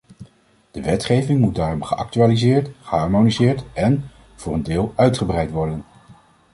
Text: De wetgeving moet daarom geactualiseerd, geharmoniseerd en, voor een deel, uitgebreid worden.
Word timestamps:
De 0.71 0.81
wetgeving 0.81 1.39
moet 1.39 1.55
daarom 1.55 1.83
geactualiseerd, 1.83 2.69
geharmoniseerd 2.81 3.63
en, 3.73 4.11
voor 4.35 4.53
een 4.53 4.63
deel, 4.63 4.93
uitgebreid 4.95 5.51
worden. 5.51 5.83